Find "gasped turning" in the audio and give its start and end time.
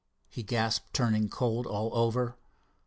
0.41-1.29